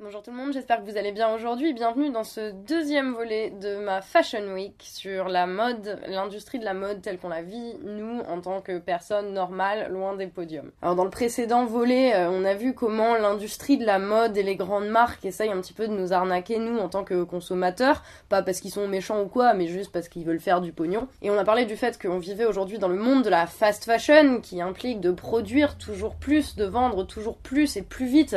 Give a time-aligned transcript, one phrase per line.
[0.00, 1.72] Bonjour tout le monde, j'espère que vous allez bien aujourd'hui.
[1.72, 6.72] Bienvenue dans ce deuxième volet de ma Fashion Week sur la mode, l'industrie de la
[6.72, 10.70] mode telle qu'on la vit, nous, en tant que personnes normales, loin des podiums.
[10.82, 14.44] Alors dans le précédent volet, euh, on a vu comment l'industrie de la mode et
[14.44, 18.04] les grandes marques essayent un petit peu de nous arnaquer, nous, en tant que consommateurs.
[18.28, 21.08] Pas parce qu'ils sont méchants ou quoi, mais juste parce qu'ils veulent faire du pognon.
[21.22, 23.84] Et on a parlé du fait qu'on vivait aujourd'hui dans le monde de la fast
[23.84, 28.36] fashion, qui implique de produire toujours plus, de vendre toujours plus et plus vite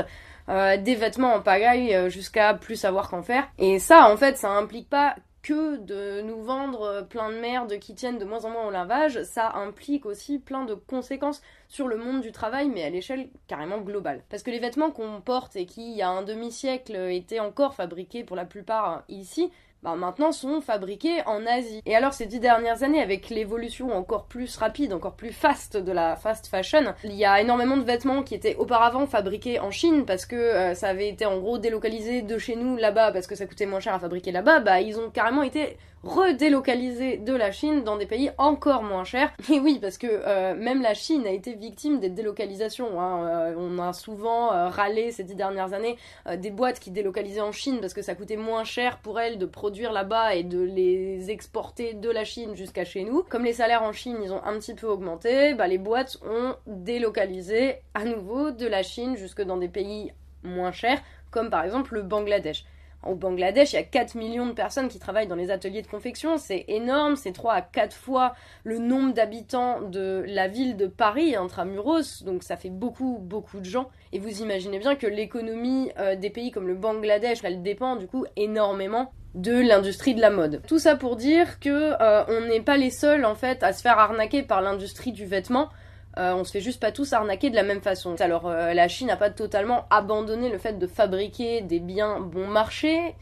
[0.52, 3.48] euh, des vêtements en pagaille euh, jusqu'à plus savoir qu'en faire.
[3.58, 7.80] Et ça, en fait, ça implique pas que de nous vendre euh, plein de merde
[7.80, 11.88] qui tiennent de moins en moins au lavage, ça implique aussi plein de conséquences sur
[11.88, 14.24] le monde du travail, mais à l'échelle carrément globale.
[14.30, 17.74] Parce que les vêtements qu'on porte et qui, il y a un demi-siècle, étaient encore
[17.74, 19.52] fabriqués pour la plupart ici,
[19.84, 21.82] bah, maintenant sont fabriqués en Asie.
[21.88, 25.92] Et alors ces dix dernières années, avec l'évolution encore plus rapide, encore plus fast de
[25.92, 30.06] la fast fashion, il y a énormément de vêtements qui étaient auparavant fabriqués en Chine
[30.06, 33.34] parce que euh, ça avait été en gros délocalisé de chez nous là-bas parce que
[33.34, 37.52] ça coûtait moins cher à fabriquer là-bas, bah ils ont carrément été redélocalisés de la
[37.52, 39.32] Chine dans des pays encore moins chers.
[39.52, 43.00] Et oui, parce que euh, même la Chine a été victime des délocalisations.
[43.00, 43.28] Hein.
[43.28, 45.98] Euh, on a souvent râlé ces dix dernières années
[46.38, 49.46] des boîtes qui délocalisaient en Chine parce que ça coûtait moins cher pour elles de
[49.46, 53.24] produire là-bas et de les exporter de la Chine jusqu'à chez nous.
[53.24, 56.56] Comme les salaires en Chine, ils ont un petit peu augmenté, bah, les boîtes ont
[56.68, 60.12] délocalisé à nouveau de la Chine jusque dans des pays
[60.44, 62.66] moins chers, comme par exemple le Bangladesh.
[63.04, 65.88] Au Bangladesh, il y a 4 millions de personnes qui travaillent dans les ateliers de
[65.88, 66.38] confection.
[66.38, 71.36] C'est énorme, c'est 3 à 4 fois le nombre d'habitants de la ville de Paris,
[71.36, 73.90] intramuros, donc ça fait beaucoup, beaucoup de gens.
[74.14, 78.08] Et vous imaginez bien que l'économie euh, des pays comme le Bangladesh, elle dépend du
[78.08, 80.62] coup énormément de l'industrie de la mode.
[80.68, 83.82] Tout ça pour dire que euh, on n'est pas les seuls en fait à se
[83.82, 85.70] faire arnaquer par l'industrie du vêtement.
[86.18, 88.16] Euh, on se fait juste pas tous arnaquer de la même façon.
[88.20, 92.48] Alors euh, la Chine n'a pas totalement abandonné le fait de fabriquer des biens bon
[92.48, 93.16] marché,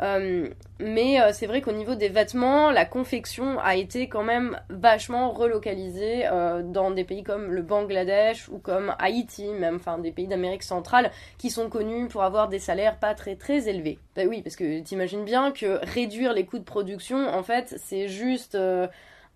[0.00, 5.32] euh, mais c'est vrai qu'au niveau des vêtements, la confection a été quand même vachement
[5.32, 6.24] relocalisée
[6.64, 11.10] dans des pays comme le Bangladesh ou comme Haïti, même, enfin des pays d'Amérique centrale
[11.36, 13.98] qui sont connus pour avoir des salaires pas très très élevés.
[14.16, 18.08] Bah oui, parce que t'imagines bien que réduire les coûts de production, en fait, c'est
[18.08, 18.56] juste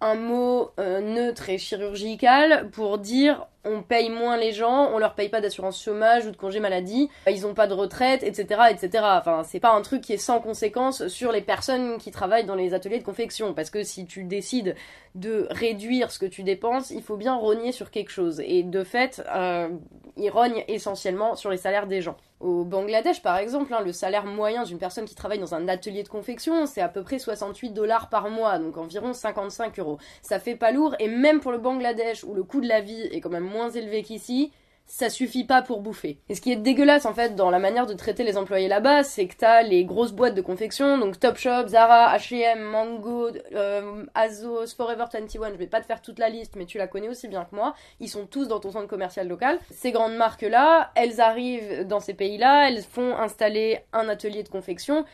[0.05, 5.29] un mot neutre et chirurgical pour dire on paye moins les gens, on leur paye
[5.29, 9.05] pas d'assurance chômage ou de congé maladie, ils ont pas de retraite, etc., etc.
[9.19, 12.55] Enfin, c'est pas un truc qui est sans conséquence sur les personnes qui travaillent dans
[12.55, 14.75] les ateliers de confection, parce que si tu décides
[15.15, 18.43] de réduire ce que tu dépenses, il faut bien rogner sur quelque chose.
[18.45, 19.69] Et de fait, euh,
[20.17, 22.17] ils rognent essentiellement sur les salaires des gens.
[22.41, 26.03] Au Bangladesh, par exemple, hein, le salaire moyen d'une personne qui travaille dans un atelier
[26.03, 29.99] de confection, c'est à peu près 68 dollars par mois, donc environ 55 euros.
[30.21, 33.03] Ça fait pas lourd, et même pour le Bangladesh, où le coût de la vie
[33.03, 34.51] est quand même moins élevé qu'ici,
[34.87, 36.19] ça suffit pas pour bouffer.
[36.29, 39.03] Et ce qui est dégueulasse en fait dans la manière de traiter les employés là-bas,
[39.03, 44.75] c'est que t'as les grosses boîtes de confection, donc Topshop, Zara, H&M, Mango, euh, Azos,
[44.77, 47.29] Forever 21, je vais pas te faire toute la liste, mais tu la connais aussi
[47.29, 49.59] bien que moi, ils sont tous dans ton centre commercial local.
[49.71, 55.05] Ces grandes marques-là, elles arrivent dans ces pays-là, elles font installer un atelier de confection,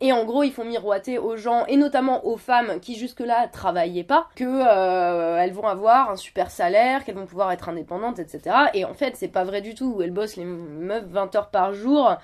[0.00, 4.04] et en gros, ils font miroiter aux gens, et notamment aux femmes qui jusque-là travaillaient
[4.04, 8.56] pas, que euh, elles vont avoir un super salaire, qu'elles vont pouvoir être indépendantes, etc.
[8.74, 10.00] Et en fait, c'est pas vrai du tout.
[10.00, 12.16] Elles bossent les meufs 20 heures par jour.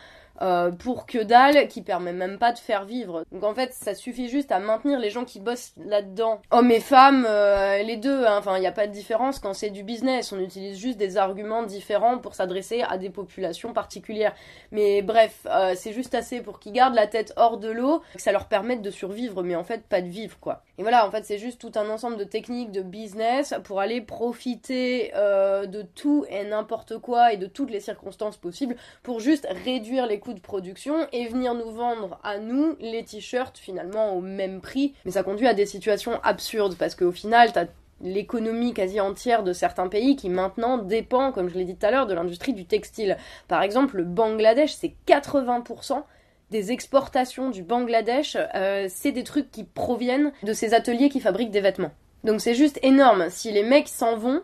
[0.42, 3.24] Euh, pour que dalle qui permet même pas de faire vivre.
[3.30, 6.40] Donc en fait, ça suffit juste à maintenir les gens qui bossent là-dedans.
[6.50, 8.38] Hommes et femmes, euh, les deux, hein.
[8.38, 11.18] enfin il n'y a pas de différence quand c'est du business, on utilise juste des
[11.18, 14.34] arguments différents pour s'adresser à des populations particulières.
[14.72, 18.20] Mais bref, euh, c'est juste assez pour qu'ils gardent la tête hors de l'eau, que
[18.20, 20.62] ça leur permette de survivre, mais en fait pas de vivre quoi.
[20.78, 24.00] Et voilà, en fait c'est juste tout un ensemble de techniques de business pour aller
[24.00, 28.74] profiter de tout et n'importe quoi et de toutes les circonstances possibles
[29.04, 34.14] pour juste réduire les de production et venir nous vendre à nous les t-shirts finalement
[34.14, 34.94] au même prix.
[35.04, 37.66] Mais ça conduit à des situations absurdes parce qu'au final, t'as
[38.00, 41.90] l'économie quasi entière de certains pays qui maintenant dépend, comme je l'ai dit tout à
[41.90, 43.16] l'heure, de l'industrie du textile.
[43.48, 46.02] Par exemple, le Bangladesh, c'est 80%
[46.50, 51.50] des exportations du Bangladesh, euh, c'est des trucs qui proviennent de ces ateliers qui fabriquent
[51.50, 51.90] des vêtements.
[52.22, 53.26] Donc c'est juste énorme.
[53.30, 54.42] Si les mecs s'en vont,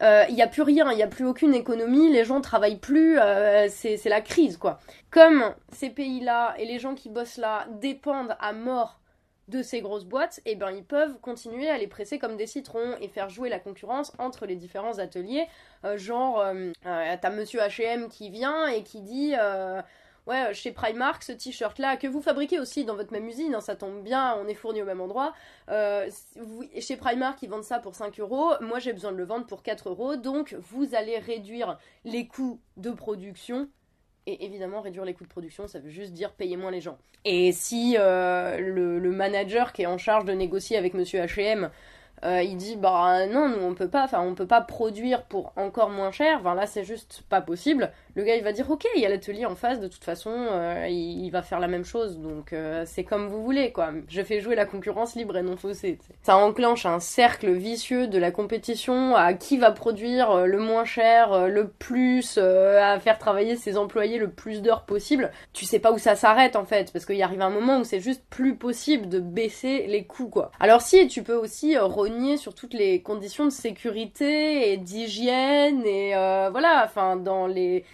[0.00, 2.78] il euh, n'y a plus rien, il n'y a plus aucune économie, les gens travaillent
[2.78, 4.78] plus, euh, c'est la crise quoi.
[5.10, 9.00] Comme ces pays-là et les gens qui bossent là dépendent à mort
[9.48, 12.46] de ces grosses boîtes, et eh ben ils peuvent continuer à les presser comme des
[12.46, 15.46] citrons et faire jouer la concurrence entre les différents ateliers.
[15.84, 16.44] Euh, genre,
[16.84, 19.34] t'as Monsieur H&M qui vient et qui dit
[20.28, 23.74] ouais, chez Primark, ce t-shirt-là, que vous fabriquez aussi dans votre même usine, hein, ça
[23.74, 25.34] tombe bien, on est fourni au même endroit.
[25.70, 26.08] Euh,
[26.78, 29.62] chez Primark, ils vendent ça pour 5 euros, moi j'ai besoin de le vendre pour
[29.62, 33.68] 4 euros, donc vous allez réduire les coûts de production
[34.26, 36.98] Et évidemment, réduire les coûts de production, ça veut juste dire payer moins les gens.
[37.24, 41.70] Et si euh, le, manager qui est en charge de négocier avec monsieur HM
[42.24, 45.52] euh, il dit bah non nous on peut pas enfin on peut pas produire pour
[45.54, 48.84] encore moins cher enfin là c'est juste pas possible le gars il va dire ok
[48.96, 51.84] il y a l'atelier en face de toute façon euh, il, va faire la même
[51.84, 53.92] chose donc euh, c'est comme vous voulez quoi.
[54.08, 58.18] Je fais jouer la concurrence libre et non faussée ça enclenche un cercle vicieux de
[58.18, 63.78] la compétition à qui va produire le moins cher le plus à faire travailler ses
[63.78, 65.30] employés le plus d'heures possible.
[65.52, 68.00] Tu sais pas où ça s'arrête en fait parce qu'il arrive un moment où c'est
[68.00, 70.50] juste plus possible de baisser les coûts quoi.
[70.58, 71.76] Alors si tu peux aussi
[72.36, 77.84] sur toutes les conditions de sécurité et d'hygiène et euh, voilà, enfin dans les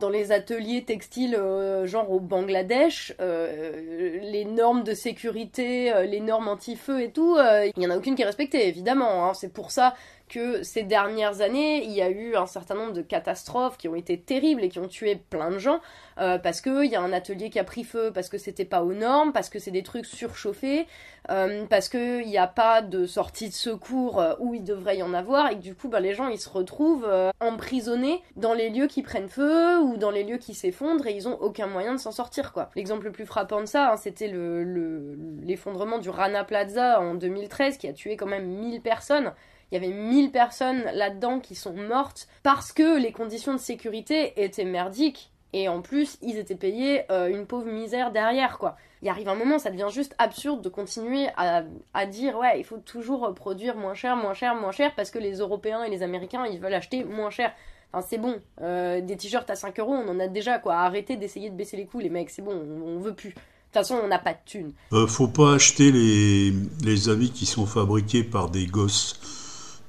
[0.00, 6.48] dans les ateliers textiles euh, genre au Bangladesh, euh, les normes de sécurité, les normes
[6.48, 9.28] anti-feu et tout, il n'y en a aucune qui est respectée, évidemment.
[9.28, 9.34] Hein.
[9.34, 9.94] C'est pour ça
[10.28, 13.94] que ces dernières années, il y a eu un certain nombre de catastrophes qui ont
[13.94, 15.80] été terribles et qui ont tué plein de gens,
[16.18, 18.82] euh, parce qu'il y a un atelier qui a pris feu, parce que c'était pas
[18.82, 20.86] aux normes, parce que c'est des trucs surchauffés,
[21.30, 25.02] euh, parce qu'il n'y a pas de sortie de secours euh, où il devrait y
[25.02, 27.08] en avoir, et que du coup, bah, les gens, ils se retrouvent
[27.40, 31.28] emprisonnés dans les lieux qui prennent feu, ou dans les lieux qui s'effondrent, et ils
[31.28, 32.70] ont aucun moyen de s'en sortir, quoi.
[32.76, 37.76] L'exemple le plus frappant de ça, hein, c'était l'effondrement le, du Rana Plaza en 2013,
[37.76, 39.32] qui a tué quand même 1000 personnes.
[39.74, 44.32] Il y avait 1000 personnes là-dedans qui sont mortes parce que les conditions de sécurité
[44.36, 45.32] étaient merdiques.
[45.52, 48.76] Et en plus, ils étaient payés euh, une pauvre misère derrière, quoi.
[49.02, 51.64] Il arrive un moment, ça devient juste absurde de continuer à,
[52.06, 55.38] dire, ouais, il faut toujours produire moins cher, moins cher, moins cher, parce que les
[55.38, 57.52] Européens et les Américains, ils veulent acheter moins cher.
[57.92, 58.40] Enfin, c'est bon.
[58.62, 60.76] Euh, des t-shirts à 5 euros, on en a déjà, quoi.
[60.76, 62.54] Arrêtez d'essayer de baisser les coûts, les mecs, c'est bon,
[62.86, 63.30] on, veut plus.
[63.30, 63.42] De toute
[63.72, 64.72] façon, on n'a pas de thunes.
[64.92, 66.52] Euh, faut pas acheter les,
[66.84, 69.18] les habits qui sont fabriqués par des gosses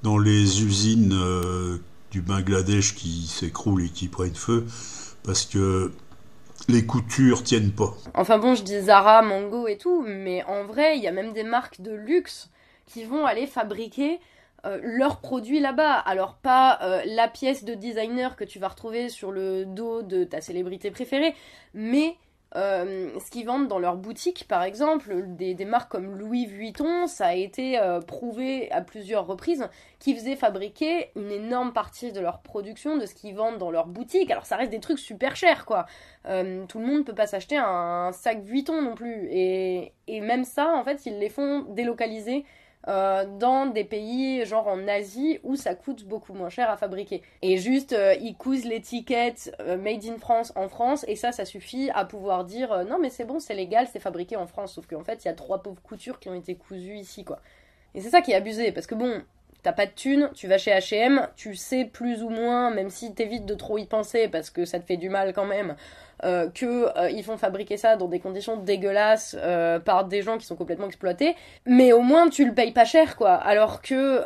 [0.05, 1.77] dans les usines euh,
[2.11, 4.67] du Bangladesh qui s'écroulent et qui prennent feu
[5.23, 5.91] parce que
[6.69, 7.95] les coutures tiennent pas.
[8.13, 11.33] Enfin bon, je dis Zara, Mango et tout, mais en vrai, il y a même
[11.33, 12.51] des marques de luxe
[12.85, 14.19] qui vont aller fabriquer
[14.65, 15.93] euh, leurs produits là-bas.
[15.93, 20.23] Alors pas euh, la pièce de designer que tu vas retrouver sur le dos de
[20.23, 21.33] ta célébrité préférée,
[21.73, 22.15] mais
[22.55, 27.27] euh, ce qu'ils vendent dans leur boutique, par exemple, des, marques comme Louis Vuitton, ça
[27.27, 29.67] a été euh, prouvé à plusieurs reprises
[29.99, 33.87] qu'ils faisaient fabriquer une énorme partie de leur production, de ce qu'ils vendent dans leur
[33.87, 34.31] boutique.
[34.31, 35.85] Alors ça reste des trucs super chers, quoi.
[36.27, 39.27] Euh, tout le monde peut pas s'acheter un, sac Vuitton non plus.
[39.31, 42.45] Et même ça, en fait, ils les font délocaliser
[42.87, 47.21] euh, dans des pays genre en Asie où ça coûte beaucoup moins cher à fabriquer.
[47.41, 51.45] Et juste, euh, ils cousent l'étiquette euh, Made in France en France et ça, ça
[51.45, 54.73] suffit à pouvoir dire non mais c'est bon, c'est légal, c'est fabriqué en France.
[54.73, 57.39] Sauf qu'en fait, il y a trois pauvres coutures qui ont été cousues ici, quoi.
[57.95, 59.23] Et c'est ça qui est abusé, parce que bon,
[59.65, 63.15] t'as pas de thunes, tu vas chez H&M, tu sais plus ou moins, même si
[63.15, 65.75] t'évites de trop y penser parce que ça te fait du mal quand même,
[66.23, 70.37] euh, que euh, ils font fabriquer ça dans des conditions dégueulasses euh, par des gens
[70.37, 71.35] qui sont complètement exploités,
[71.65, 73.33] mais au moins tu le payes pas cher quoi.
[73.33, 74.21] Alors que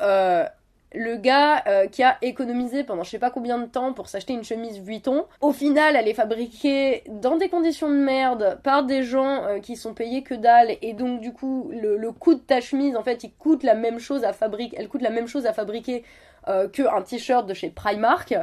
[0.94, 4.44] le gars qui a économisé pendant je sais pas combien de temps pour s'acheter une
[4.44, 9.60] chemise Vuitton, au final elle est fabriquée dans des conditions de merde par des gens
[9.62, 13.04] qui sont payés que dalle et donc du coup le, coût de ta chemise en
[13.04, 16.04] fait il coûte la même chose à fabriquer, elle coûte la même chose à fabriquer
[16.46, 18.34] que un t-shirt de chez Primark.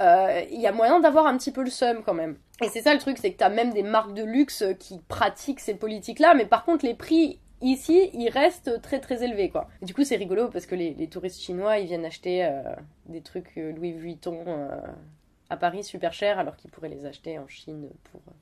[0.00, 2.36] Il y a moyen d'avoir un petit peu le seum quand même.
[2.62, 5.60] Et c'est ça le truc, c'est que t'as même des marques de luxe qui pratiquent
[5.60, 9.68] ces politiques-là, mais par contre les prix ici, ils restent très très élevés quoi.
[9.82, 12.62] du coup c'est rigolo parce que les, touristes chinois, ils viennent acheter euh,
[13.06, 14.80] des trucs euh, Louis Vuitton euh,
[15.50, 18.36] à Paris super chers alors qu'ils pourraient les acheter en Chine pour, rien.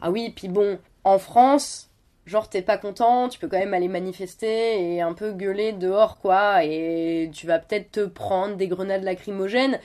[0.00, 1.90] Ah oui, puis bon, en France,
[2.26, 6.18] genre t'es pas content, tu peux quand même aller manifester et un peu gueuler dehors
[6.18, 9.78] quoi, et tu vas peut-être te prendre des grenades lacrymogènes,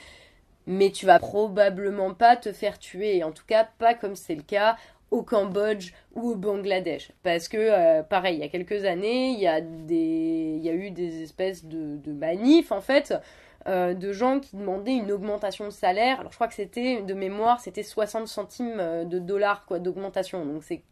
[0.65, 4.41] mais tu vas probablement pas te faire tuer, en tout cas pas comme c'est le
[4.41, 4.77] cas
[5.11, 7.11] au Cambodge ou au Bangladesh.
[7.23, 10.91] Parce que, euh, pareil, il y a quelques années, il y, a y a eu
[10.91, 13.13] des espèces de, de manifs, en fait,
[13.67, 16.19] euh, de gens qui demandaient une augmentation de salaire.
[16.19, 20.45] Alors, je crois que c'était, de mémoire, c'était 60 centimes euh, de dollars, quoi, d'augmentation.
[20.45, 20.83] Donc, c'est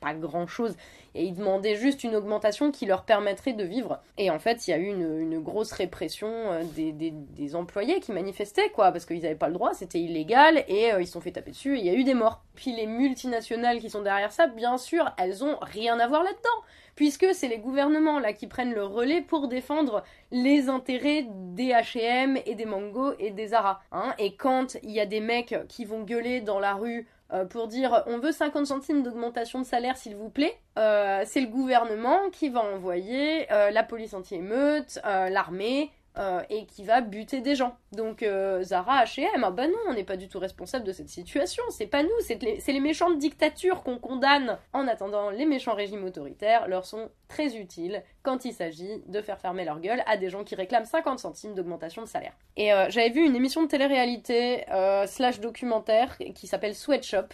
[0.00, 0.76] pas grand chose.
[1.14, 4.00] Et ils demandaient juste une augmentation qui leur permettrait de vivre.
[4.16, 8.70] Et en fait, il y a eu une, grosse répression euh, des, employés qui manifestaient,
[8.70, 11.32] quoi, parce qu'ils n'avaient pas le droit, c'était illégal, et euh, ils se sont fait
[11.32, 12.42] taper dessus, et il y a eu des morts.
[12.54, 16.64] Puis les multinationales qui sont derrière ça, bien sûr, elles ont rien à voir là-dedans
[16.98, 20.02] puisque c'est les gouvernements là qui prennent le relais pour défendre
[20.32, 23.80] les intérêts des H&M et des Mango et des Zara.
[23.92, 24.12] Hein.
[24.18, 27.68] Et quand il y a des mecs qui vont gueuler dans la rue euh, pour
[27.68, 32.30] dire on veut 50 centimes d'augmentation de salaire s'il vous plaît, euh, c'est le gouvernement
[32.32, 37.76] qui va envoyer euh, la police anti-émeute, l'armée, euh, et qui va buter des gens.
[37.92, 41.08] Donc euh, Zara, H&M, ah bah non, on n'est pas du tout responsable de cette
[41.08, 44.58] situation, c'est pas nous, c'est les, méchantes dictatures qu'on condamne.
[44.72, 49.38] En attendant, les méchants régimes autoritaires leur sont très utiles quand il s'agit de faire
[49.38, 52.32] fermer leur gueule à des gens qui réclament 50 centimes d'augmentation de salaire.
[52.56, 54.64] Et euh, j'avais vu une émission de télé-réalité
[55.06, 57.28] slash documentaire qui s'appelle Sweatshop,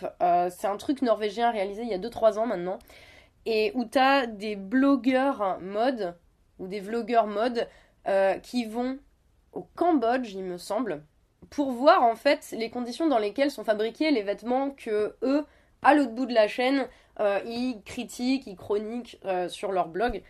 [0.51, 2.79] c'est un truc norvégien réalisé il y a 2-3 ans maintenant,
[3.47, 6.15] et où t'as des blogueurs mode
[6.59, 7.67] ou des vlogueurs mode
[8.09, 8.99] euh, qui vont
[9.53, 11.03] au Cambodge, il me semble,
[11.51, 15.45] pour voir en fait les conditions dans lesquelles sont fabriqués les vêtements que eux,
[15.83, 16.87] à l'autre bout de la chaîne,
[17.21, 20.23] euh, ils critiquent, ils chroniquent euh, sur leur blog.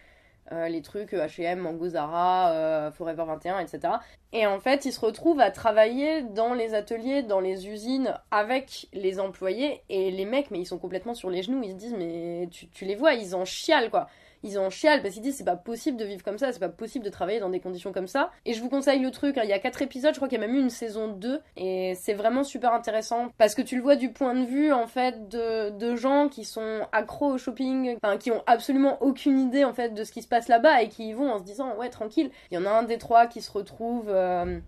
[0.50, 3.94] les trucs H&M, Mango Zara, Forever 21, etc.
[4.32, 8.88] Et en fait, ils se retrouvent à travailler dans les ateliers, dans les usines, avec
[8.92, 11.96] les employés, et les mecs, mais ils sont complètement sur les genoux, ils se disent,
[11.96, 14.06] mais tu, tu les vois, ils en chialent, quoi
[14.44, 16.68] ils en chialent parce qu'ils disent c'est pas possible de vivre comme ça, c'est pas
[16.68, 18.30] possible de travailler dans des conditions comme ça.
[18.44, 20.38] Et je vous conseille le truc, hein, il y a 4 épisodes, je crois qu'il
[20.40, 23.76] y a même eu une saison 2, et c'est vraiment super intéressant parce que tu
[23.76, 27.38] le vois du point de vue en fait de, de gens qui sont accros au
[27.38, 30.88] shopping, qui ont absolument aucune idée en fait de ce qui se passe là-bas et
[30.88, 32.30] qui y vont en se disant ouais tranquille.
[32.50, 34.60] Il y en a un des trois qui se retrouve euh,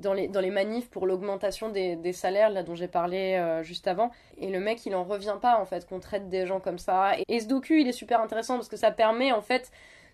[0.00, 3.62] dans les, dans les manifs pour l'augmentation des, des, salaires, là dont j'ai parlé euh,
[3.62, 4.10] juste avant.
[4.38, 7.12] Et le mec, il en revient pas, en fait, qu'on traite des gens comme ça.
[7.28, 9.70] Et, ce docu, il est super intéressant parce que ça permet, en fait,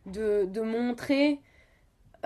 [0.06, 1.40] de, de montrer.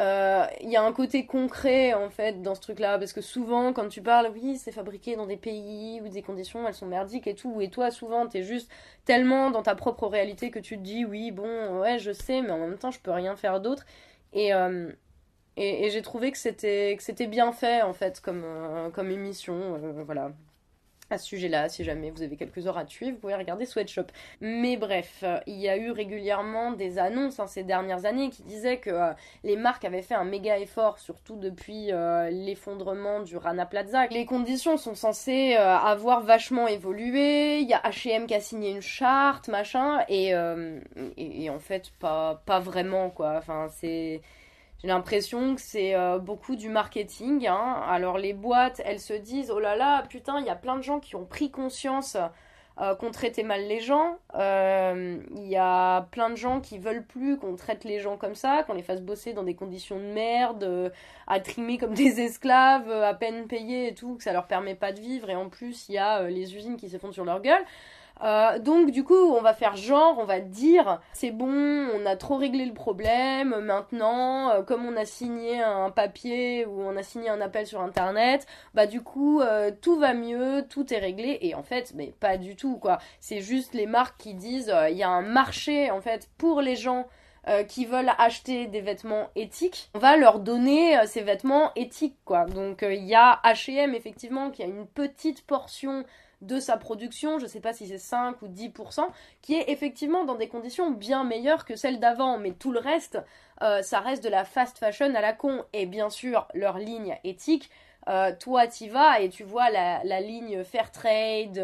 [0.01, 2.99] Euh, il y a un côté concret, en fait, dans ce truc-là.
[2.99, 6.67] Parce que souvent, quand tu parles, oui, c'est fabriqué dans des pays où des conditions,
[6.67, 7.61] elles sont merdiques et tout.
[7.61, 8.69] Et toi, souvent, t'es juste
[9.05, 12.51] tellement dans ta propre réalité que tu te dis, oui, bon, ouais, je sais, mais
[12.51, 13.85] en même temps, je peux rien faire d'autre.
[14.33, 14.53] Et.
[14.55, 14.91] Euh,
[15.57, 19.79] et, j'ai trouvé que c'était que c'était bien fait en fait comme euh, comme émission
[19.83, 20.33] euh, voilà.
[21.11, 24.07] À ce sujet-là si jamais vous avez quelques heures à tuer vous pouvez regarder Sweatshop.
[24.41, 28.43] Mais bref euh, il y a eu régulièrement des annonces hein, ces dernières années qui
[28.43, 29.13] disaient que
[29.45, 31.91] les marques avaient fait un méga effort surtout depuis
[32.31, 34.07] l'effondrement du Rana Plaza.
[34.07, 37.59] Les conditions sont censées avoir vachement évolué.
[37.61, 41.93] Il y a H&M qui a signé une charte machin et, et, et en fait
[42.01, 43.35] pas pas vraiment quoi.
[43.37, 44.23] Enfin c'est
[44.85, 47.47] j'ai l'impression que c'est euh, beaucoup du marketing.
[47.47, 47.83] Hein.
[47.89, 50.83] Alors les boîtes, elles se disent, oh là là, putain, il y a plein de
[50.83, 52.19] gens qui ont pris conscience
[52.83, 54.19] euh, qu'on traitait mal les gens.
[54.35, 58.35] Euh, il y a plein de gens qui veulent plus qu'on traite les gens comme
[58.35, 60.93] ça, qu'on les fasse bosser dans des conditions de merde,
[61.29, 64.93] à trimer comme des esclaves, à peine payés et tout, que ça leur permet pas
[64.93, 65.31] de vivre.
[65.31, 67.65] Et en plus, il y a les usines qui se font sur leur gueule.
[68.23, 72.17] Euh, donc du coup, on va faire genre, on va dire, c'est bon, on a
[72.17, 77.03] trop réglé le problème, maintenant, euh, comme on a signé un papier ou on a
[77.03, 81.39] signé un appel sur Internet, bah du coup, euh, tout va mieux, tout est réglé,
[81.43, 82.99] et en fait, mais pas du tout, quoi.
[83.21, 86.77] C'est juste les marques qui disent, il y a un marché, en fait, pour les
[86.77, 87.07] gens
[87.69, 92.47] qui veulent acheter des vêtements éthiques, on va leur donner ces vêtements éthiques quoi.
[92.47, 96.07] Donc il y a H&M effectivement qui a une petite portion
[96.43, 99.07] de sa production, je sais pas si c'est 5 ou 10%,
[99.43, 103.19] qui est effectivement dans des conditions bien meilleures que celles d'avant, mais tout le reste,
[103.63, 107.19] euh, ça reste de la fast fashion à la con, et bien sûr leur ligne
[107.25, 107.71] éthique,
[108.09, 111.59] euh, toi t'y vas et tu vois la, ligne fair trade,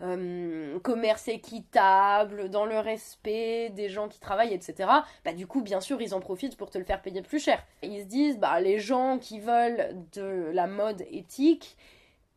[0.00, 4.88] euh, commerce équitable, dans le respect des gens qui travaillent, etc.
[5.24, 7.62] Bah du coup, bien sûr, ils en profitent pour te le faire payer plus cher.
[7.82, 11.76] ils se disent, bah les gens qui veulent de la mode éthique,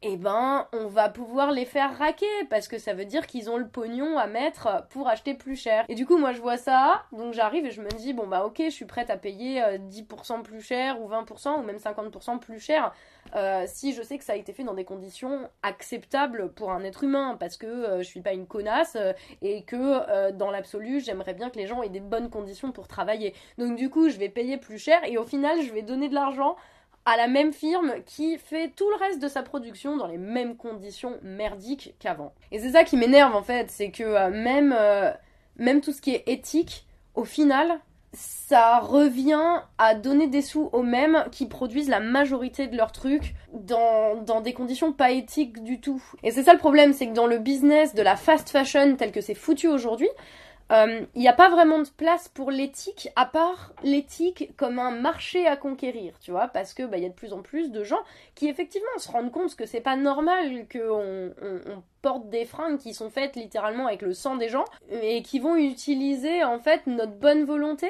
[0.01, 3.57] eh ben, on va pouvoir les faire raquer parce que ça veut dire qu'ils ont
[3.57, 5.83] le pognon à mettre pour acheter plus cher.
[5.89, 8.45] Et du coup, moi je vois ça, donc j'arrive et je me dis, bon bah
[8.45, 12.39] ok, je suis prête à payer 10% euh, plus cher ou 20% ou même 50%
[12.39, 12.93] plus cher
[13.35, 16.83] euh, si je sais que ça a été fait dans des conditions acceptables pour un
[16.83, 18.97] être humain parce que euh, je suis pas une connasse
[19.41, 23.35] et que dans l'absolu, j'aimerais bien que les gens aient des bonnes conditions pour travailler.
[23.57, 26.15] Donc du coup, je vais payer plus cher et au final, je vais donner de
[26.15, 26.55] l'argent
[27.05, 30.55] à la même firme qui fait tout le reste de sa production dans les mêmes
[30.55, 32.33] conditions merdiques qu'avant.
[32.51, 35.11] Et c'est ça qui m'énerve en fait, c'est que euh, même, euh,
[35.57, 37.79] même tout ce qui est éthique, au final,
[38.13, 43.35] ça revient à donner des sous aux mêmes qui produisent la majorité de leurs trucs
[43.53, 46.03] dans, dans des conditions pas éthiques du tout.
[46.23, 49.11] Et c'est ça le problème, c'est que dans le business de la fast fashion tel
[49.11, 50.09] que c'est foutu aujourd'hui,
[50.71, 54.91] il euh, n'y a pas vraiment de place pour l'éthique, à part l'éthique comme un
[54.91, 57.83] marché à conquérir, tu vois, parce que bah, y a de plus en plus de
[57.83, 57.99] gens
[58.35, 62.93] qui effectivement se rendent compte que c'est pas normal qu'on on, porte des fringues qui
[62.93, 67.11] sont faites littéralement avec le sang des gens et qui vont utiliser en fait notre
[67.11, 67.89] bonne volonté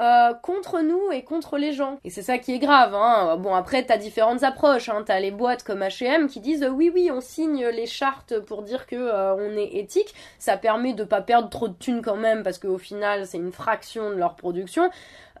[0.00, 1.98] euh, contre nous et contre les gens.
[2.04, 2.94] Et c'est ça qui est grave.
[2.94, 3.36] Hein.
[3.36, 4.88] Bon, après, t'as différentes approches.
[4.88, 5.02] Hein.
[5.04, 8.86] T'as les boîtes comme H&M qui disent oui, oui, on signe les chartes pour dire
[8.86, 10.14] que euh, on est éthique.
[10.38, 13.52] Ça permet de pas perdre trop de thunes quand même parce qu'au final, c'est une
[13.52, 14.90] fraction de leur production.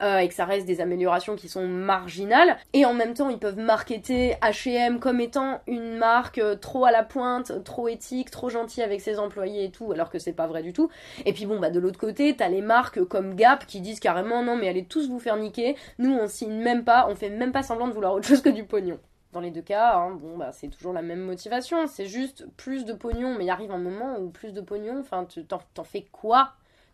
[0.02, 2.56] Euh, et que ça reste des améliorations qui sont marginales.
[2.72, 6.90] Et en même temps, ils peuvent marketer H&M comme étant une marque euh, trop à
[6.90, 10.46] la pointe, trop éthique, trop gentille avec ses employés et tout, alors que c'est pas
[10.46, 10.90] vrai du tout.
[11.24, 14.42] Et puis bon, bah de l'autre côté, t'as les marques comme Gap qui disent carrément
[14.42, 15.76] non mais allez tous vous faire niquer.
[15.98, 18.50] Nous on signe même pas, on fait même pas semblant de vouloir autre chose que
[18.50, 18.98] du pognon.
[19.32, 21.86] Dans les deux cas, hein, bon, bah, c'est toujours la même motivation.
[21.86, 25.26] C'est juste plus de pognon, mais il arrive un moment où plus de pognon, enfin,
[25.48, 26.52] t'en fais quoi?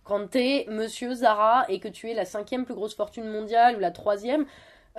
[0.09, 3.79] Quand t'es monsieur Zara et que tu es la cinquième plus grosse fortune mondiale ou
[3.79, 4.47] la troisième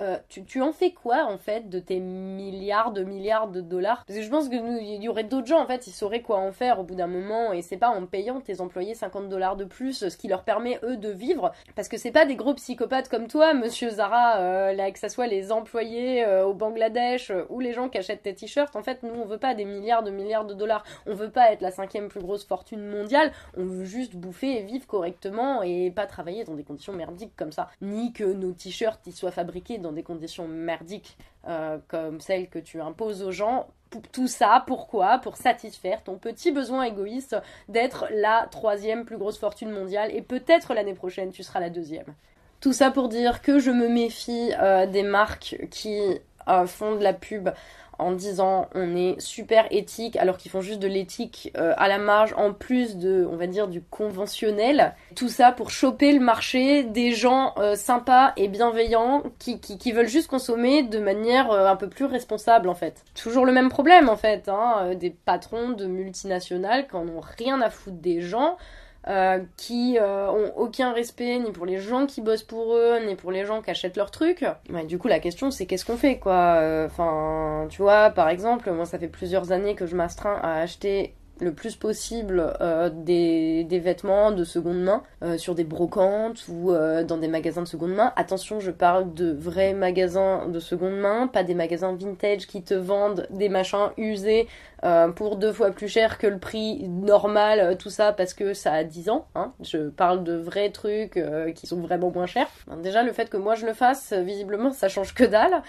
[0.00, 4.04] euh, tu, en fais quoi en fait de tes milliards de milliards de dollars?
[4.06, 6.38] Parce que je pense que il y aurait d'autres gens en fait, ils sauraient quoi
[6.38, 9.56] en faire au bout d'un moment et c'est pas en payant tes employés 50 dollars
[9.56, 11.52] de plus, ce qui leur permet eux de vivre.
[11.76, 15.08] Parce que c'est pas des gros psychopathes comme toi, monsieur Zara, euh, là que ça
[15.08, 18.76] soit les employés euh, au Bangladesh ou les gens qui achètent tes t-shirts.
[18.76, 21.52] En fait, nous on veut pas des milliards de milliards de dollars, on veut pas
[21.52, 25.90] être la cinquième plus grosse fortune mondiale, on veut juste bouffer et vivre correctement et
[25.90, 27.68] pas travailler dans des conditions merdiques comme ça.
[27.82, 31.16] Ni que nos t-shirts ils soient fabriqués dans des conditions merdiques
[31.48, 33.68] euh, comme celles que tu imposes aux gens.
[34.12, 35.18] Tout ça, pourquoi?
[35.18, 37.36] Pour satisfaire ton petit besoin égoïste
[37.68, 42.14] d'être la troisième plus grosse fortune mondiale et peut-être l'année prochaine tu seras la deuxième.
[42.60, 45.98] Tout ça pour dire que je me méfie euh, des marques qui
[46.48, 47.48] euh, font de la pub
[48.00, 51.98] en disant on est super éthique alors qu'ils font juste de l'éthique euh, à la
[51.98, 54.94] marge en plus de on va dire du conventionnel.
[55.14, 60.08] Tout ça pour choper le marché des gens euh, sympas et bienveillants qui, qui, veulent
[60.08, 63.04] juste consommer de manière euh, un peu plus responsable en fait.
[63.14, 67.60] Toujours le même problème en fait hein, des patrons de multinationales qui en ont rien
[67.60, 68.56] à foutre des gens
[69.08, 73.16] euh, qui euh, ont aucun respect ni pour les gens qui bossent pour eux, ni
[73.16, 74.44] pour les gens qui achètent leurs trucs.
[74.86, 76.56] du coup, la question c'est qu'est-ce qu'on fait quoi?
[76.58, 80.60] Euh, Enfin, tu vois, par exemple, moi ça fait plusieurs années que je m'astreins à
[80.60, 86.72] acheter le plus possible euh, des, vêtements de seconde main euh, sur des brocantes ou
[86.72, 88.12] euh, dans des magasins de seconde main.
[88.16, 92.74] Attention, je parle de vrais magasins de seconde main, pas des magasins vintage qui te
[92.74, 94.48] vendent des machins usés
[95.14, 98.82] pour deux fois plus cher que le prix normal, tout ça parce que ça a
[98.82, 99.26] 10 ans.
[99.34, 99.52] Hein.
[99.60, 101.22] Je parle de vrais trucs
[101.54, 102.48] qui sont vraiment moins chers.
[102.82, 105.62] déjà, le fait que moi je le fasse, visiblement, ça change que dalle.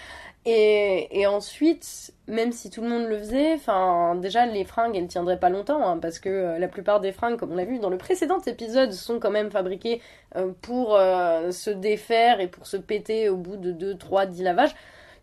[0.44, 5.38] Et, ensuite, même si tout le monde le faisait, enfin, déjà les fringues elles tiendraient
[5.38, 7.90] pas longtemps, hein, parce que euh, la plupart des fringues, comme on l'a vu dans
[7.90, 10.00] le précédent épisode, sont quand même fabriquées
[10.36, 14.42] euh, pour euh, se défaire et pour se péter au bout de 2, 3, 10
[14.42, 14.74] lavages.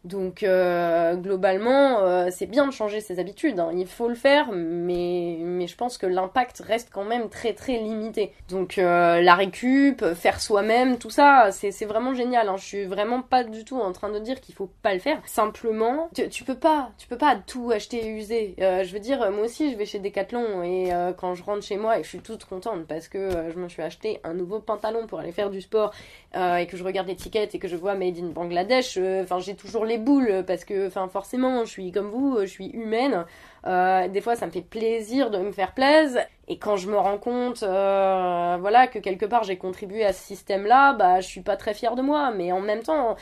[0.06, 3.60] Donc euh, globalement, euh, c'est bien de changer ses habitudes.
[3.60, 3.72] Hein.
[3.76, 7.78] Il faut le faire, mais, mais je pense que l'impact reste quand même très très
[7.78, 8.32] limité.
[8.50, 12.48] Donc euh, la récup, faire soi-même, tout ça, c'est vraiment génial.
[12.48, 12.56] Hein.
[12.58, 15.22] Je suis vraiment pas du tout en train de dire qu'il faut pas le faire.
[15.26, 18.56] Simplement, tu, peux pas, tu peux pas tout acheter usé.
[18.58, 22.00] je veux dire, moi aussi, je vais chez Decathlon et quand je rentre chez moi
[22.00, 25.20] et je suis toute contente parce que je me suis acheté un nouveau pantalon pour
[25.20, 25.94] aller faire du sport
[26.36, 29.00] et que je regarde l'étiquette et que je vois Made in Bangladesh.
[29.24, 33.26] Enfin, j'ai toujours les boules parce que, forcément, je suis comme vous, je suis humaine.
[33.66, 36.26] Euh, des fois, ça me fait plaisir de me faire plaisir.
[36.48, 40.24] Et quand je me rends compte, euh, voilà, que quelque part j'ai contribué à ce
[40.24, 42.32] système-là, bah, je suis pas très fière de moi.
[42.32, 43.16] Mais en même temps,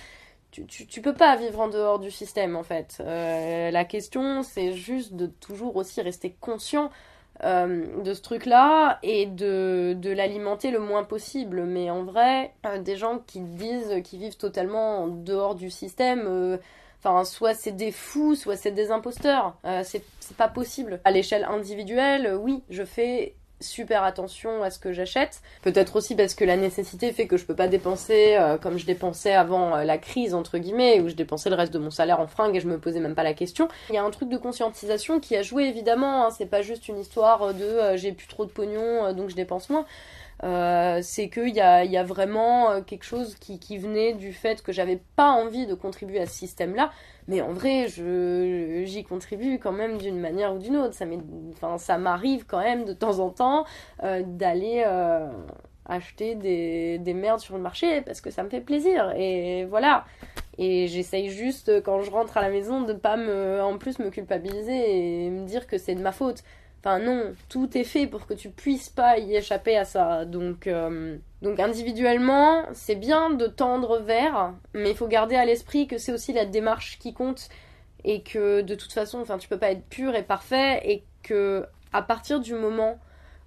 [0.51, 2.97] tu, peux pas vivre en dehors du système, en fait.
[3.01, 6.89] Euh, la question, c'est juste de toujours aussi rester conscient
[7.43, 11.63] euh, de ce truc-là et de, de l'alimenter le moins possible.
[11.63, 16.23] Mais en vrai, euh, des gens qui disent qu'ils vivent totalement en dehors du système,
[16.25, 16.57] euh,
[16.99, 19.55] enfin, soit c'est des fous, soit c'est des imposteurs.
[19.83, 20.03] c'est
[20.35, 20.99] pas possible.
[21.05, 25.41] À l'échelle individuelle, oui, je fais super attention à ce que j'achète.
[25.61, 28.85] Peut-être aussi parce que la nécessité fait que je peux pas dépenser euh, comme je
[28.85, 32.19] dépensais avant euh, la crise entre guillemets où je dépensais le reste de mon salaire
[32.19, 33.67] en fringues et je me posais même pas la question.
[33.89, 36.29] Il y a un truc de conscientisation qui a joué évidemment, hein.
[36.29, 39.69] c'est pas juste une histoire de euh, j'ai plus trop de pognon donc je dépense
[39.69, 39.85] moins.
[40.43, 44.61] Euh, c'est qu'il y a, y a vraiment euh, quelque chose qui, venait du fait
[44.61, 46.91] que j'avais pas envie de contribuer à ce système-là,
[47.27, 50.93] mais en vrai, je, j'y contribue quand même d'une manière ou d'une autre.
[50.93, 51.05] Ça,
[51.53, 53.65] enfin, ça m'arrive quand même de temps en temps
[54.03, 54.85] euh, d'aller
[55.89, 59.13] acheter des, des merdes sur le marché parce que ça me fait plaisir.
[59.15, 60.05] Et voilà.
[60.57, 64.09] Et j'essaye juste, quand je rentre à la maison, de pas me, en plus me
[64.09, 66.43] culpabiliser et me dire que c'est de ma faute.
[66.79, 70.25] Enfin non, tout est fait pour que tu puisses pas y échapper à ça.
[70.25, 75.87] Donc, euh, donc individuellement, c'est bien de tendre vers, mais il faut garder à l'esprit
[75.87, 77.49] que c'est aussi la démarche qui compte
[78.03, 81.65] et que de toute façon, enfin, tu peux pas être pur et parfait et que
[81.93, 82.99] à partir du moment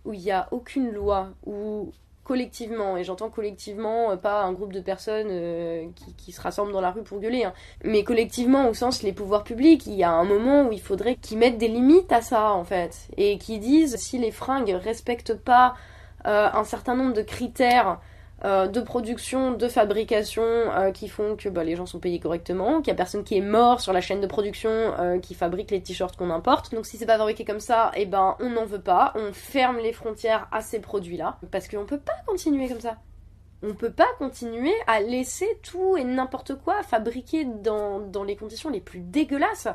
[0.05, 1.93] où il n'y a aucune loi, où
[2.31, 6.81] collectivement, et j'entends collectivement, euh, pas un groupe de personnes euh, qui, se rassemblent dans
[6.81, 7.53] la rue pour gueuler, hein.
[7.83, 11.17] mais collectivement au sens les pouvoirs publics, il y a un moment où il faudrait
[11.17, 15.35] qu'ils mettent des limites à ça en fait, et qu'ils disent si les fringues respectent
[15.35, 15.75] pas
[16.25, 17.99] euh, un certain nombre de critères
[18.45, 22.81] euh, de production, de fabrication euh, qui font que bah, les gens sont payés correctement,
[22.81, 25.71] qu'il y a personne qui est mort sur la chaîne de production euh, qui fabrique
[25.71, 26.75] les t-shirts qu'on importe.
[26.75, 29.77] Donc si c'est pas fabriqué comme ça, eh ben on n'en veut pas, on ferme
[29.79, 32.97] les frontières à ces produits-là parce qu'on peut pas continuer comme ça.
[33.63, 38.71] On peut pas continuer à laisser tout et n'importe quoi fabriqué dans, dans les conditions
[38.71, 39.69] les plus dégueulasses.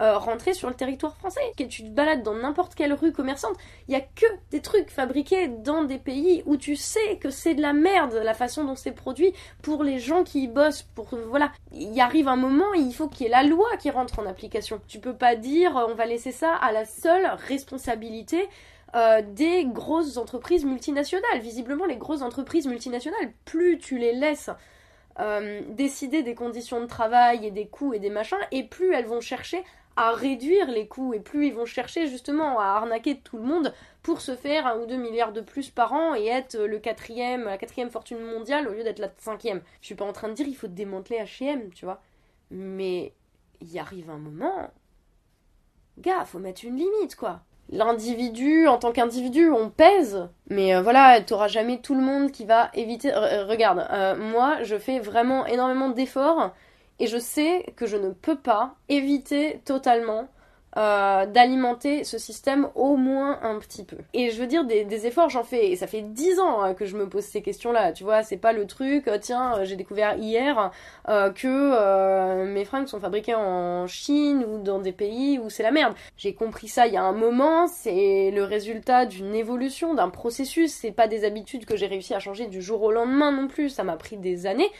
[0.00, 1.40] Euh, rentrer sur le territoire français.
[1.56, 3.56] Que tu te balades dans n'importe quelle rue commerçante,
[3.88, 7.54] il y a que des trucs fabriqués dans des pays où tu sais que c'est
[7.54, 10.82] de la merde la façon dont c'est produit pour les gens qui y bossent.
[10.82, 14.18] Pour voilà, il arrive un moment, il faut qu'il y ait la loi qui rentre
[14.18, 14.80] en application.
[14.88, 18.48] Tu peux pas dire on va laisser ça à la seule responsabilité
[18.94, 21.40] euh, des grosses entreprises multinationales.
[21.40, 24.50] Visiblement, les grosses entreprises multinationales, plus tu les laisses
[25.20, 29.06] euh, décider des conditions de travail et des coûts et des machins, et plus elles
[29.06, 29.62] vont chercher
[29.96, 33.72] à réduire les coûts et plus ils vont chercher justement à arnaquer tout le monde
[34.02, 37.44] pour se faire un ou deux milliards de plus par an et être le quatrième,
[37.44, 39.62] la quatrième fortune mondiale au lieu d'être la cinquième.
[39.80, 42.00] Je suis pas en train de dire il faut démanteler H&M, tu vois.
[42.50, 43.12] Mais
[43.60, 44.70] il arrive un moment,
[45.98, 47.40] gars, faut mettre une limite quoi.
[47.70, 52.44] L'individu, en tant qu'individu, on pèse, mais euh, voilà, t'auras jamais tout le monde qui
[52.44, 53.10] va éviter.
[53.12, 56.52] regarde, euh, moi, je fais vraiment énormément d'efforts
[56.98, 60.28] et je sais que je ne peux pas éviter totalement
[60.78, 63.98] euh, d'alimenter ce système au moins un petit peu.
[64.14, 66.86] Et je veux dire, des, efforts, j'en fais, et ça fait dix ans hein, que
[66.86, 69.76] je me pose ces questions-là, tu vois, c'est pas le truc, euh, tiens, euh, j'ai
[69.76, 70.70] découvert hier
[71.34, 75.94] que mes fringues sont fabriquées en Chine ou dans des pays où c'est la merde.
[76.16, 80.72] J'ai compris ça il y a un moment, c'est le résultat d'une évolution, d'un processus,
[80.72, 83.68] c'est pas des habitudes que j'ai réussi à changer du jour au lendemain non plus,
[83.68, 84.70] ça m'a pris des années.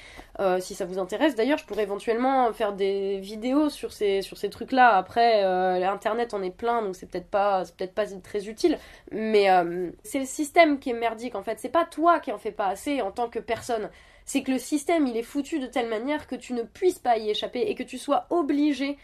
[0.60, 4.48] si ça vous intéresse, d'ailleurs, je pourrais éventuellement faire des vidéos sur ces, sur ces
[4.48, 5.42] trucs-là après
[5.84, 8.78] Internet en est plein, donc c'est peut-être pas, peut-être pas très utile.
[9.10, 11.58] Mais euh, c'est le système qui est merdique en fait.
[11.58, 13.90] C'est pas toi qui en fais pas assez en tant que personne.
[14.24, 17.18] C'est que le système il est foutu de telle manière que tu ne puisses pas
[17.18, 18.96] y échapper et que tu sois obligé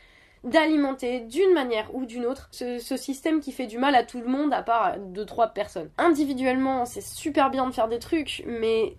[0.44, 4.26] d'alimenter d'une manière ou d'une autre ce, système qui fait du mal à tout le
[4.26, 5.90] monde à part deux trois personnes.
[5.98, 8.96] Individuellement, c'est super bien de faire des trucs, mais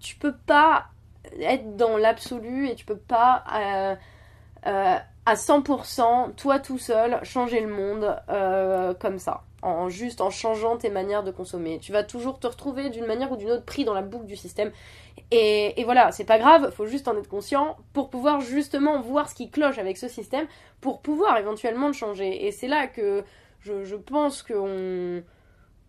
[0.00, 0.86] tu peux pas
[1.40, 3.96] être dans l'absolu et tu peux pas euh,
[4.66, 10.30] euh, à 100%, toi tout seul, changer le monde euh, comme ça, en juste en
[10.30, 11.78] changeant tes manières de consommer.
[11.78, 14.36] Tu vas toujours te retrouver d'une manière ou d'une autre pris dans la boucle du
[14.36, 14.70] système.
[15.30, 19.34] Et, voilà, c'est pas grave, faut juste en être conscient pour pouvoir justement voir ce
[19.34, 20.46] qui cloche avec ce système,
[20.80, 22.46] pour pouvoir éventuellement le changer.
[22.46, 23.24] Et c'est là que
[23.60, 25.22] je, pense qu'on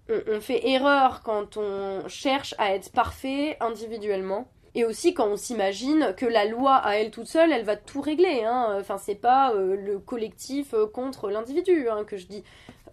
[0.09, 6.13] on fait erreur quand on cherche à être parfait individuellement et aussi quand on s'imagine
[6.17, 8.43] que la loi à elle toute seule, elle va tout régler.
[8.43, 8.75] Hein.
[8.79, 12.43] Enfin, c'est pas euh, le collectif euh, contre l'individu hein, que je dis.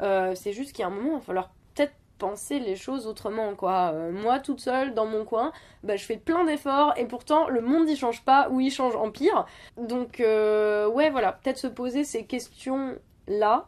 [0.00, 3.08] Euh, c'est juste qu'il y a un moment, il va falloir peut-être penser les choses
[3.08, 3.92] autrement, quoi.
[4.12, 7.86] moi, toute seule, dans mon coin, bah, je fais plein d'efforts et pourtant, le monde
[7.86, 9.44] n'y change pas ou il change en pire.
[9.76, 13.66] Donc, ouais, voilà, peut-être se poser ces questions-là.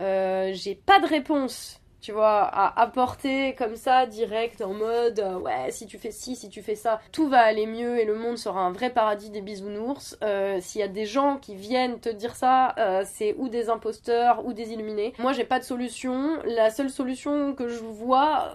[0.00, 5.70] J'ai pas de réponse tu vois, à apporter comme ça, direct, en mode euh, ouais,
[5.70, 8.36] si tu fais ci, si tu fais ça, tout va aller mieux et le monde
[8.36, 10.18] sera un vrai paradis des bisounours.
[10.22, 13.70] Euh, S'il y a des gens qui viennent te dire ça, euh, c'est ou des
[13.70, 15.14] imposteurs ou des illuminés.
[15.18, 16.40] Moi, j'ai pas de solution.
[16.44, 18.52] La seule solution que je vois,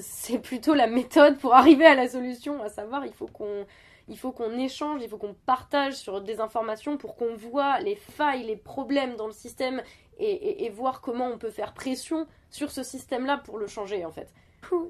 [0.00, 3.66] c'est plutôt la méthode pour arriver à la solution, à savoir, il faut qu'on
[4.08, 7.96] il faut qu'on échange, il faut qu'on partage sur des informations pour qu'on voit les
[7.96, 9.82] failles, les problèmes dans le système
[10.18, 14.32] et, voir comment on peut faire pression sur ce système-là pour le changer en fait.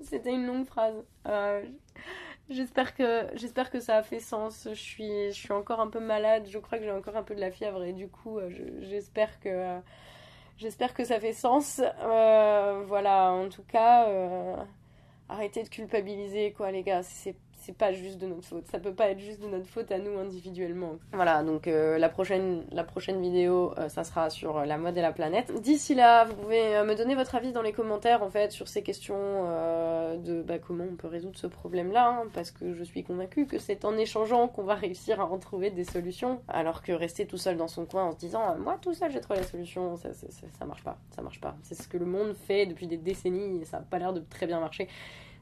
[0.03, 0.95] C'était une longue phrase.
[1.27, 1.65] Euh,
[2.49, 4.69] j'espère que j'espère que ça a fait sens.
[4.71, 6.47] Je suis je suis encore un peu malade.
[6.49, 8.51] Je crois que j'ai encore un peu de la fièvre et du coup euh,
[8.81, 9.79] j'espère que
[10.57, 11.81] j'espère que ça fait sens.
[12.03, 13.33] Euh, voilà.
[13.33, 14.09] En tout cas,
[15.29, 17.03] arrêtez de culpabiliser quoi les gars.
[17.67, 18.65] C'est pas juste de notre faute.
[18.69, 20.97] Ça peut pas être juste de notre faute à nous individuellement.
[21.13, 25.03] Voilà, donc euh, la, prochaine, la prochaine vidéo, euh, ça sera sur la mode et
[25.03, 25.53] la planète.
[25.63, 28.69] D'ici là, vous pouvez euh, me donner votre avis dans les commentaires en fait sur
[28.69, 33.03] ces questions de bah, comment on peut résoudre ce problème-là, hein, parce que je suis
[33.03, 36.93] convaincue que c'est en échangeant qu'on va réussir à en trouver des solutions, alors que
[36.93, 39.47] rester tout seul dans son coin en se disant moi tout seul j'ai trouvé la
[39.47, 41.57] solution, ça, ça, ça, ça marche pas, ça marche pas.
[41.63, 44.21] C'est ce que le monde fait depuis des décennies et ça a pas l'air de
[44.21, 44.89] très bien marcher.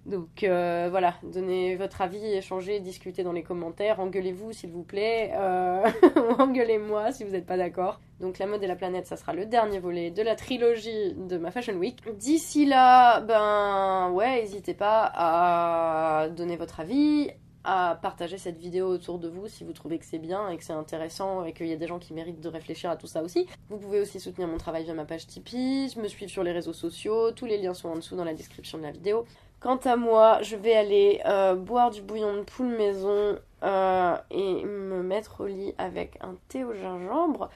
[0.07, 5.33] Donc euh, voilà, donnez votre avis, échangez, discutez dans les commentaires, engueulez-vous s'il vous plaît,
[5.35, 5.88] euh,
[6.38, 8.01] engueulez-moi si vous n'êtes pas d'accord.
[8.21, 11.38] Donc la mode et la planète, ça sera le dernier volet de la trilogie de
[11.38, 11.99] ma Fashion Week.
[12.19, 17.31] D'ici là, ben ouais, n'hésitez pas à donner votre avis,
[17.64, 20.64] à partager cette vidéo autour de vous si vous trouvez que c'est bien et que
[20.64, 23.23] c'est intéressant et qu'il y a des gens qui méritent de réfléchir à tout ça
[23.23, 23.47] aussi.
[23.71, 26.75] Vous pouvez aussi soutenir mon travail via ma page Tipeee, me suivre sur les réseaux
[26.75, 29.25] sociaux, tous les liens sont en dessous dans la description de la vidéo.
[29.64, 34.62] Quant à moi, je vais aller euh, boire du bouillon de poule maison euh, et
[34.62, 37.48] me mettre au lit avec un thé au gingembre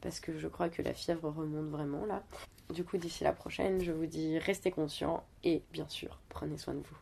[0.00, 2.22] parce que je crois que la fièvre remonte vraiment là.
[2.72, 6.74] Du coup, d'ici la prochaine, je vous dis restez conscients et bien sûr, prenez soin
[6.74, 6.98] de vous.